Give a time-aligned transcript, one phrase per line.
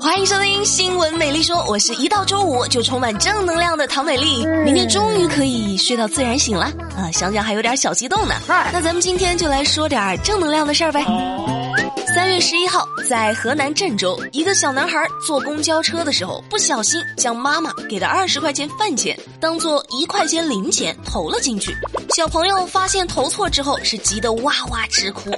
[0.00, 4.46] 欢迎收听《新闻美丽说》，我是一到周五就充满正能量的唐美丽。
[4.64, 8.34] 明天终于可以睡到自然醒了啊，想想还有点小激动呢。
[8.48, 11.04] 那咱们今天就来说点正能量的事儿呗。
[12.22, 21.76] 三月十一号，在河南郑州，一个小男孩坐公交车的时候，不小心将妈妈给的二十块钱饭钱当做一块钱零钱投了进去。
[22.14, 25.32] 小朋友发现投错之后，是急得哇哇直哭。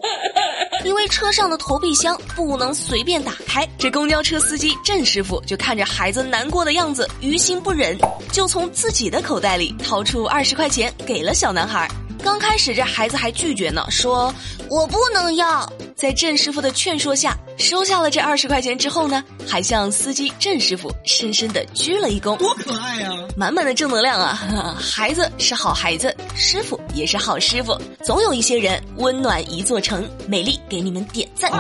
[0.84, 7.96] 因为车上的投币箱不能随便打开，这公交车司机郑师傅就看着孩子难过的样子，于心不忍，
[8.30, 11.91] 就从自己的口袋里掏出二十块钱给了小男孩。
[12.23, 14.30] 刚开始这孩子还拒绝呢，说
[14.69, 15.66] 我不能要。
[16.04, 22.36] 在郑师傅的劝说下，收下了这二十块钱之后呢，还向司机郑师傅深深的鞠了一躬。
[22.36, 23.10] 多可爱呀！
[23.34, 24.77] 满满的正能量啊！
[24.78, 30.06] 孩子是好孩子，师傅也是好师傅，总有一些人温暖一座城。
[30.28, 31.50] 美丽给你们点赞。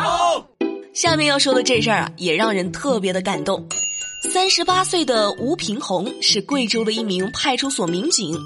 [0.92, 3.66] 下面要说的这事儿啊，也让人特别的感动。
[4.30, 8.38] 三十八岁的吴平红是贵州的一名派出所民警。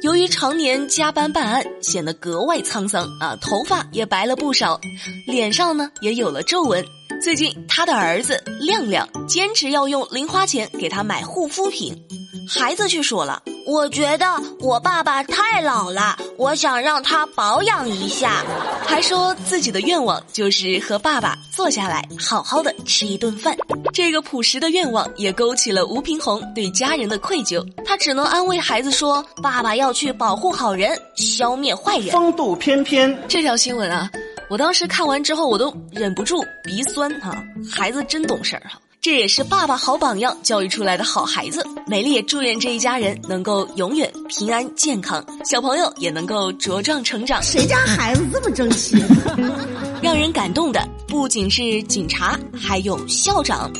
[0.00, 4.80] 由于常年加班办案，显得格外沧桑啊，头发也白了不少，
[5.26, 6.84] 脸上呢也有了皱纹。
[7.20, 12.00] 最近，他的儿子亮亮坚持要用零花钱给他买护肤品，
[12.48, 13.42] 孩子却说了。
[13.68, 14.24] 我觉得
[14.60, 18.42] 我爸爸太老了，我想让他保养一下。
[18.86, 23.54] 还说自己的愿望就是和爸爸坐下来好好的吃一顿饭。
[23.92, 33.14] 这个朴实的愿望也勾起了吴平红对家人的愧疚，他只能安慰孩子说：“爸爸要去保护好人，消灭坏人。”风度翩翩。
[33.28, 34.10] 这条新闻啊，
[34.48, 37.36] 我当时看完之后我都忍不住鼻酸哈，
[37.70, 38.80] 孩子真懂事儿哈。
[39.00, 41.64] 这也是爸爸好榜样教育出来的好孩子。
[41.86, 47.40] 美丽也祝愿这一家人能够永远平安健康，小朋友也能够茁壮成长。
[47.40, 48.96] 谁家孩子这么争气？
[50.02, 53.70] 让人感动的不仅是警察，还有校长。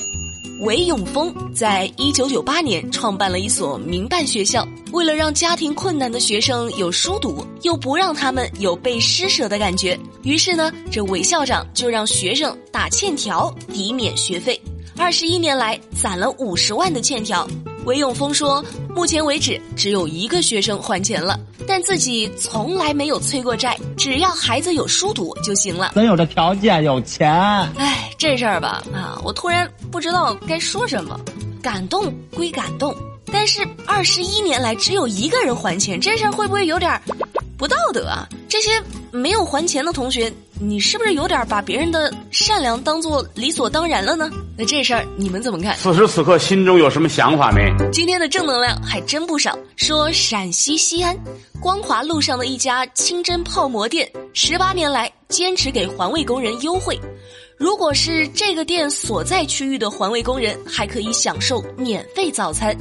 [0.60, 14.60] 韦永峰在一九九八年创办了一所民办学校，为了让家庭困难的学生有书读，又不让他们有被施舍的感觉，于是呢，这韦校长就让学生打欠条抵免学费。
[14.98, 17.47] 二十一年来攒了五十万的欠条，
[17.84, 18.62] 韦永峰说，
[18.94, 25.92] 目前为止只有一个学生还钱了，但自己从来没有催过债，只要孩子有书读就行了。
[25.94, 27.32] 咱有这条件，有钱。
[27.76, 31.19] 哎，这事儿吧，啊，我突然不知道该说什么，
[31.62, 32.94] 感动归感动，
[33.32, 37.00] 但是二十一年来只有一个人还钱，这事儿会不会有点
[37.56, 38.28] 不道德啊？
[38.48, 38.70] 这些
[39.12, 40.31] 没有还钱的同学。
[40.60, 44.28] 你是不是有点把别人的善良当做理所当然了呢？
[44.56, 45.76] 那这事儿你们怎么看？
[45.76, 47.72] 此时此刻心中有什么想法没？
[47.92, 49.56] 今天的正能量还真不少。
[49.76, 51.16] 说陕西西安
[51.60, 56.98] 光华路上的一家清真泡馍店，十八年来坚持给环卫工人优惠。
[57.56, 62.75] 如果是这个店所在区域的环卫工人，还可以享受免费早餐；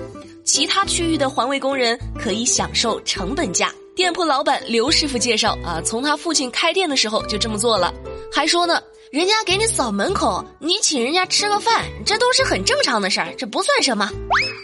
[0.44, 3.72] 其他区域的环卫工人可以享受成本价。
[3.98, 7.92] 店铺老板刘师傅介绍啊，从他父亲开店的时候就这么做了，
[8.32, 8.80] 还说呢，
[9.12, 14.08] 人家给你扫门口，你请人家吃个饭，这都是很正常的事儿，这不算什么。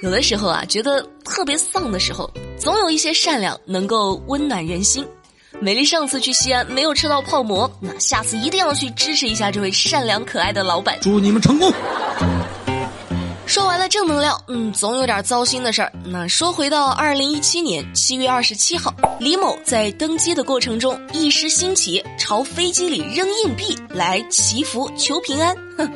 [0.03, 2.29] 有的时候啊，觉得特别丧的时候，
[2.59, 5.03] 总有一些善良能够温暖人心。
[5.59, 10.95] 美丽上次去西安没有吃到泡馍，那下次一定要去支持一下这位善良可爱的老板。
[11.01, 11.73] 祝你们成功。
[13.45, 15.91] 说完了正能量，嗯，总有点糟心的事儿。
[16.05, 25.55] 那说回到二零一七年七月二十七号，李某在登机的过程中一时兴起，朝飞机里扔硬币来祈福求平安。
[25.77, 25.87] 哼，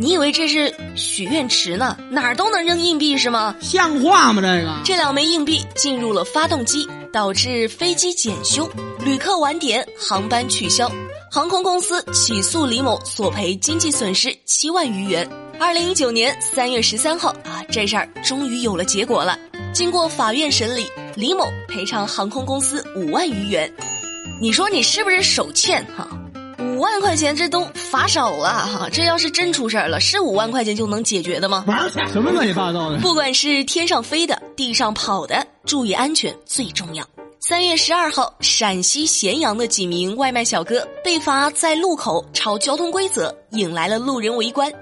[0.00, 1.96] 你以为这是许愿池呢？
[2.10, 3.54] 哪儿都能扔硬币是吗？
[3.60, 4.42] 像话吗？
[4.42, 10.90] 这个这两枚硬币进入了发动机，导致飞机检修，旅客晚点，航班取消，
[11.30, 15.28] 航空公司起诉李某索赔经济损失七万余元。
[15.58, 19.38] 二零一九年三月十三号啊，这事儿终于有了结果了。
[19.72, 23.72] 经过法院审理，李某赔偿航空公司五万余元。
[24.40, 26.08] 你说你是不是手欠哈？
[26.58, 31.64] 五万块钱这都罚少了哈，这要是真出事儿了，是五万块钱就能解决的吗？
[32.12, 32.98] 什么乱七八糟的！
[32.98, 37.04] 不管是天上飞的，地上跑的，注意安全最重要。
[37.40, 44.72] 三月十二号，陕西咸阳的几名外卖小哥被罚在路口超交通规则，引来了路人围观。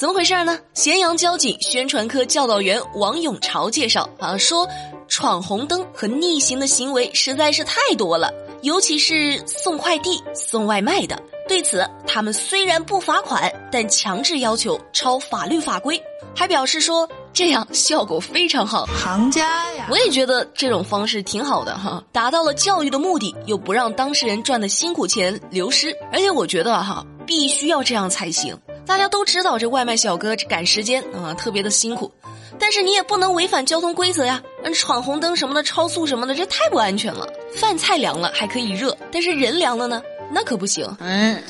[0.00, 0.58] 怎么回事呢？
[0.72, 4.66] 咸阳交警宣传科教导员王永朝介绍啊，说
[5.08, 8.32] 闯红灯和逆行的行为实在是太多了，
[8.62, 11.22] 尤其是送快递、送外卖的。
[11.46, 16.02] 对此，他们虽然不罚款，但强制要求抄法律法规，
[16.34, 18.86] 还表示说这样效果非常好。
[18.86, 25.94] 行家呀，我也觉得这种方式挺好的哈，达到了教育的目的，又不让当事人赚的辛苦钱流失。
[26.10, 28.56] 而且我觉得哈，必须要这样才行。
[28.90, 32.10] 大家都知道这外卖小哥这赶时间啊，特别的辛苦，
[32.58, 34.42] 但是你也不能违反交通规则呀，
[34.74, 37.24] 闯红灯什么的、超速什么的，这太不安全了。
[37.54, 40.02] 饭菜凉了还可以热，但是人凉了呢，
[40.32, 40.84] 那可不行。
[40.98, 41.40] 嗯。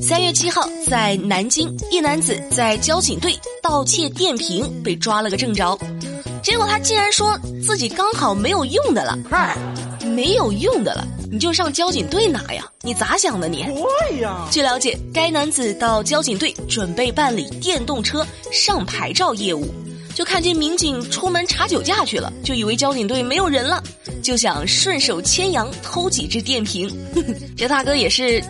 [0.00, 5.78] 三月七号，在南京，一男子在交警队盗窃电瓶被抓了个正着，
[6.42, 9.14] 结果他竟然说自己刚好没有用的了，
[10.06, 12.68] 没有用的了，你就上交警队拿呀？
[12.82, 13.64] 你咋想的你？
[13.64, 14.48] 对呀。
[14.50, 19.66] 据了解，该男子到交警队准备办理电动车上牌照业务，
[20.14, 23.82] 就看见民警出门查酒驾去了，就以为交警队没有人了，
[24.22, 26.90] 就想顺手牵羊偷几只电瓶。
[27.56, 28.42] 这大哥也是。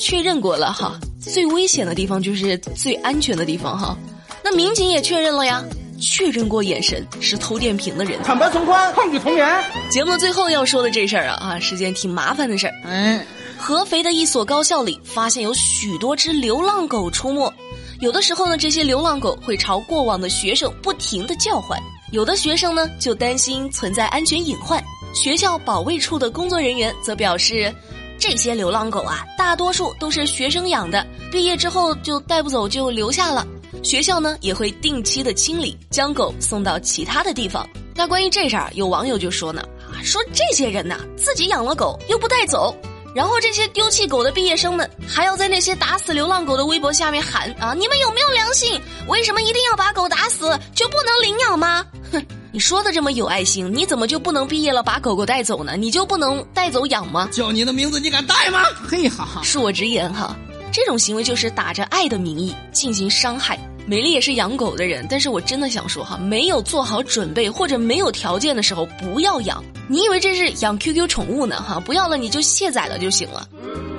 [0.00, 3.98] 确认过了哈，最危险的地方就是最安全的地方哈。
[4.44, 5.60] 那民警也确认了呀，
[6.00, 8.18] 确认过眼神是偷电瓶的人。
[8.22, 9.64] 坦白从宽，抗拒从严。
[9.90, 12.74] 节目最后要说的这事儿啊啊，是件挺麻烦的事儿。
[12.84, 13.24] 嗯，
[13.58, 17.52] 合肥的一所高校里发现有许多只流浪狗出没，
[18.00, 21.78] 有的时候呢，这些流浪狗会朝过往的学生不停的叫唤，
[22.12, 24.82] 有的学生呢就担心存在安全隐患，
[25.14, 27.74] 学校保卫处的工作人员则表示。
[28.20, 33.46] 这些流浪狗啊，大多数都是学生养的，毕业之后就带不走，就留下了。
[33.82, 37.68] 学校呢也会定期的清理，将狗送到其他的地方。
[37.94, 42.74] 那关于这事儿，有网友就说呢，啊，说这些人呐，自己养了狗又不带走，
[43.14, 48.80] 然后这些丢弃狗的毕业生们还要在那些打死流浪狗的微博下面喊啊，你们有没有良心？
[49.08, 51.84] 为什么一定要把狗打死就不能领养吗？
[52.12, 52.24] 哼。
[52.50, 55.76] 你说的这么有爱心，你怎么就不能毕业了把狗狗带走呢？
[55.76, 57.28] 你就不能带走养吗？
[57.30, 58.64] 叫你的名字你敢带吗？
[58.88, 60.34] 嘿哈，恕我直言哈，
[60.78, 63.58] 这种行为就是打着爱的名义进行伤害。
[63.84, 69.64] 美丽也是养狗的人，但是我真的想说哈，没有做好准备或者没有条件的时候不要养。
[69.88, 71.60] 你以为这是养 QQ 宠物呢？
[71.60, 73.48] 哈，不要了你就卸载了就行了。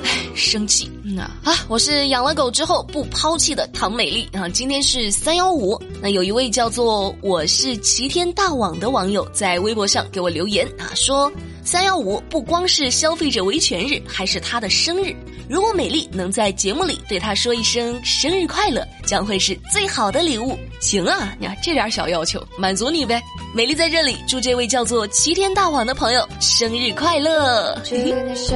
[0.06, 0.90] 唉，生气。
[1.18, 1.66] 啊啊！
[1.68, 4.48] 我是养了狗之后不抛弃的唐美丽啊。
[4.48, 11.30] 今天是三幺五，那有一位叫做我是齐天大网的网友在微博上给我留言啊，说
[11.66, 15.14] 三幺五不光是消费者维权日，还是他的生日。
[15.50, 20.56] 如果美丽能在节目里对他说一声生日快乐，将会是最好的礼物。
[20.80, 23.20] 行啊，你看这点小要求，满足你呗。
[23.52, 27.76] 美丽在这里祝这位叫做齐天大网的朋友生日快乐。
[27.84, 28.56] 祝你生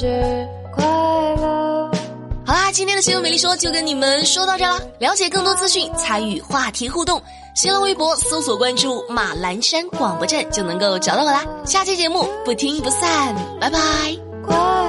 [0.00, 0.82] 日快
[1.36, 1.90] 乐。
[2.46, 4.80] 好啦，今天的新闻美丽说就跟你们说到这啦。
[4.98, 7.22] 了解更多资讯，参与话题互动，
[7.54, 11.44] 新浪微博搜索关注马栏山广播站就能够找到我啦。
[11.66, 14.87] 下期节目不听不散，拜拜。